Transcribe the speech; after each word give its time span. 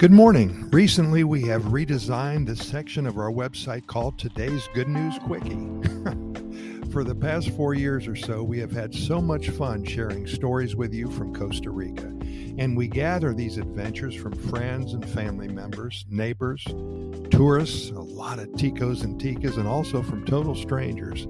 Good 0.00 0.12
morning. 0.12 0.66
Recently, 0.72 1.24
we 1.24 1.42
have 1.42 1.64
redesigned 1.64 2.46
the 2.46 2.56
section 2.56 3.06
of 3.06 3.18
our 3.18 3.30
website 3.30 3.86
called 3.86 4.18
Today's 4.18 4.66
Good 4.72 4.88
News 4.88 5.18
Quickie. 5.18 5.58
For 6.90 7.04
the 7.04 7.14
past 7.14 7.50
four 7.50 7.74
years 7.74 8.08
or 8.08 8.16
so, 8.16 8.42
we 8.42 8.58
have 8.60 8.72
had 8.72 8.94
so 8.94 9.20
much 9.20 9.50
fun 9.50 9.84
sharing 9.84 10.26
stories 10.26 10.74
with 10.74 10.94
you 10.94 11.10
from 11.10 11.34
Costa 11.34 11.68
Rica. 11.68 12.06
And 12.56 12.78
we 12.78 12.88
gather 12.88 13.34
these 13.34 13.58
adventures 13.58 14.14
from 14.14 14.32
friends 14.32 14.94
and 14.94 15.06
family 15.06 15.48
members, 15.48 16.06
neighbors, 16.08 16.64
tourists, 17.30 17.90
a 17.90 18.00
lot 18.00 18.38
of 18.38 18.48
ticos 18.52 19.04
and 19.04 19.20
ticas, 19.20 19.58
and 19.58 19.68
also 19.68 20.02
from 20.02 20.24
total 20.24 20.54
strangers. 20.54 21.28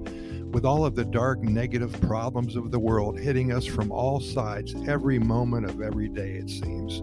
With 0.51 0.65
all 0.65 0.85
of 0.85 0.95
the 0.95 1.05
dark, 1.05 1.39
negative 1.41 1.99
problems 2.01 2.57
of 2.57 2.71
the 2.71 2.79
world 2.79 3.17
hitting 3.17 3.53
us 3.53 3.65
from 3.65 3.89
all 3.89 4.19
sides 4.19 4.75
every 4.85 5.17
moment 5.17 5.65
of 5.65 5.81
every 5.81 6.09
day, 6.09 6.33
it 6.33 6.49
seems 6.49 7.01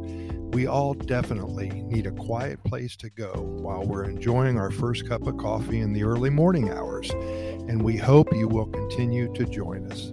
we 0.55 0.67
all 0.67 0.93
definitely 0.93 1.71
need 1.71 2.07
a 2.07 2.11
quiet 2.11 2.63
place 2.65 2.95
to 2.97 3.09
go 3.09 3.33
while 3.63 3.87
we're 3.87 4.05
enjoying 4.05 4.59
our 4.59 4.71
first 4.71 5.09
cup 5.09 5.27
of 5.27 5.39
coffee 5.39 5.81
in 5.81 5.95
the 5.95 6.05
early 6.05 6.29
morning 6.29 6.71
hours, 6.71 7.11
and 7.11 7.81
we 7.81 7.97
hope 7.97 8.35
you 8.35 8.49
will 8.49 8.67
continue 8.67 9.33
to 9.33 9.47
join 9.47 9.91
us. 9.91 10.13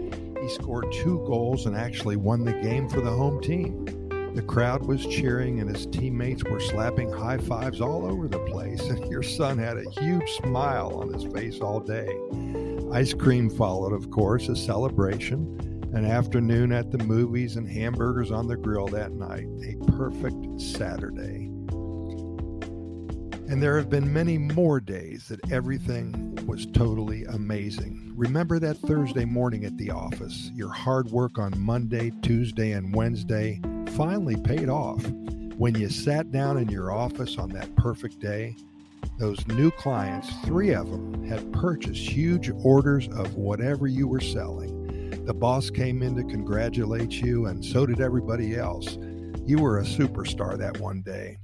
Scored 0.50 0.92
two 0.92 1.24
goals 1.28 1.66
and 1.66 1.76
actually 1.76 2.16
won 2.16 2.44
the 2.44 2.54
game 2.54 2.88
for 2.88 3.02
the 3.02 3.12
home 3.12 3.42
team. 3.42 3.86
The 4.34 4.44
crowd 4.44 4.86
was 4.86 5.06
cheering 5.06 5.60
and 5.60 5.70
his 5.70 5.88
teammates 5.88 6.44
were 6.44 6.60
slapping 6.60 7.12
high 7.12 7.40
fives 7.40 7.82
all 7.82 8.06
over 8.06 8.28
the 8.28 8.40
place, 8.46 8.82
and 8.82 9.04
your 9.12 9.24
son 9.24 9.58
had 9.58 9.78
a 9.78 9.90
huge 10.00 10.30
smile 10.34 10.94
on 10.96 11.12
his 11.12 11.24
face 11.34 11.60
all 11.60 11.80
day. 11.80 12.08
Ice 12.92 13.14
cream 13.14 13.50
followed, 13.50 13.94
of 13.94 14.12
course, 14.12 14.48
a 14.48 14.56
celebration, 14.56 15.60
an 15.94 16.06
afternoon 16.06 16.72
at 16.72 16.92
the 16.92 17.04
movies, 17.04 17.56
and 17.56 17.68
hamburgers 17.68 18.32
on 18.32 18.48
the 18.48 18.56
grill 18.56 18.88
that 18.88 19.12
night. 19.12 19.48
A 19.66 19.76
perfect 19.92 20.62
Saturday. 20.62 21.57
And 23.50 23.62
there 23.62 23.78
have 23.78 23.90
been 23.90 24.12
many 24.12 24.38
more 24.38 24.80
days 24.80 25.28
that 25.30 25.52
everything 25.52 26.36
was 26.46 26.66
totally 26.66 27.26
amazing. 27.26 28.14
Remember 28.16 28.60
that 28.60 28.78
Thursday 28.78 29.26
morning 29.26 29.66
at 29.66 29.78
the 29.78 29.92
office? 29.92 30.52
Your 30.54 30.72
hard 30.72 31.10
work 31.12 31.40
on 31.40 31.58
Monday, 31.58 32.12
Tuesday, 32.22 32.72
and 32.72 32.94
Wednesday 32.94 33.62
finally 33.96 34.36
paid 34.36 34.70
off 34.70 35.06
when 35.58 35.76
you 35.76 35.90
sat 35.90 36.32
down 36.32 36.58
in 36.58 36.70
your 36.70 36.92
office 36.92 37.38
on 37.38 37.50
that 37.50 37.74
perfect 37.76 38.20
day 38.20 38.56
those 39.18 39.46
new 39.48 39.72
clients, 39.72 40.30
three 40.46 40.74
of 40.74 40.92
them, 40.92 41.24
had 41.24 41.52
purchased 41.52 42.08
huge 42.08 42.52
orders 42.64 43.08
of 43.08 43.34
whatever 43.34 43.88
you 43.88 44.08
were 44.08 44.22
selling. 44.22 45.26
The 45.26 45.34
boss 45.34 45.72
came 45.72 46.04
in 46.04 46.16
to 46.18 46.24
congratulate 46.24 47.14
you, 47.14 47.48
and 47.48 47.66
so 47.66 47.88
did 47.88 48.00
everybody 48.00 48.56
else. 48.56 48.98
You 49.48 49.60
were 49.60 49.80
a 49.80 49.84
superstar 49.84 50.58
that 50.58 50.78
one 50.82 51.02
day. 51.02 51.38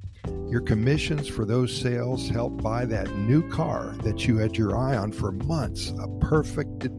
Your 0.49 0.59
commissions 0.59 1.25
for 1.25 1.45
those 1.45 1.73
sales 1.73 2.27
helped 2.27 2.61
buy 2.61 2.83
that 2.83 3.15
new 3.15 3.47
car 3.47 3.95
that 4.03 4.27
you 4.27 4.35
had 4.35 4.57
your 4.57 4.77
eye 4.77 4.97
on 4.97 5.13
for 5.13 5.31
months. 5.31 5.93
A 6.01 6.09
perfect, 6.19 6.89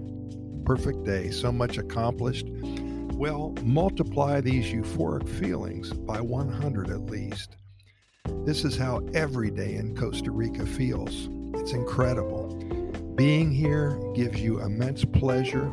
perfect 0.64 1.04
day. 1.04 1.30
So 1.30 1.52
much 1.52 1.76
accomplished. 1.76 2.46
Well, 2.48 3.54
multiply 3.62 4.40
these 4.40 4.72
euphoric 4.72 5.28
feelings 5.28 5.92
by 5.92 6.22
100 6.22 6.88
at 6.88 7.02
least. 7.10 7.58
This 8.46 8.64
is 8.64 8.74
how 8.74 9.06
every 9.12 9.50
day 9.50 9.74
in 9.74 9.94
Costa 9.94 10.30
Rica 10.30 10.64
feels. 10.64 11.28
It's 11.52 11.72
incredible. 11.72 12.56
Being 13.14 13.52
here 13.52 14.00
gives 14.14 14.40
you 14.40 14.62
immense 14.62 15.04
pleasure, 15.04 15.66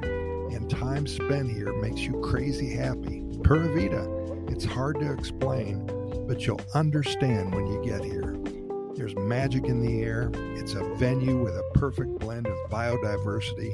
and 0.51 0.69
time 0.69 1.07
spent 1.07 1.49
here 1.49 1.71
makes 1.81 2.01
you 2.01 2.19
crazy 2.19 2.75
happy. 2.75 3.23
Pura 3.45 3.69
Vida. 3.73 4.21
It's 4.51 4.65
hard 4.65 4.99
to 4.99 5.13
explain, 5.13 5.85
but 6.27 6.45
you'll 6.45 6.59
understand 6.75 7.55
when 7.55 7.67
you 7.67 7.81
get 7.83 8.03
here. 8.03 8.37
There's 8.95 9.15
magic 9.15 9.65
in 9.65 9.81
the 9.81 10.03
air. 10.03 10.29
It's 10.55 10.73
a 10.73 10.83
venue 10.95 11.41
with 11.41 11.55
a 11.55 11.63
perfect 11.73 12.19
blend 12.19 12.47
of 12.47 12.57
biodiversity, 12.69 13.73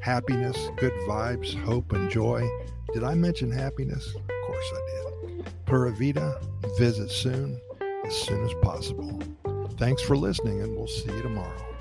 happiness, 0.00 0.68
good 0.78 0.92
vibes, 1.08 1.54
hope, 1.62 1.92
and 1.92 2.10
joy. 2.10 2.46
Did 2.92 3.04
I 3.04 3.14
mention 3.14 3.52
happiness? 3.52 4.14
Of 4.14 4.28
course 4.46 4.72
I 4.74 4.90
did. 4.90 5.46
Pura 5.64 5.92
Vida. 5.92 6.40
Visit 6.76 7.08
soon 7.10 7.60
as 8.04 8.14
soon 8.14 8.44
as 8.44 8.52
possible. 8.62 9.22
Thanks 9.78 10.02
for 10.02 10.16
listening, 10.16 10.60
and 10.60 10.76
we'll 10.76 10.88
see 10.88 11.10
you 11.10 11.22
tomorrow. 11.22 11.75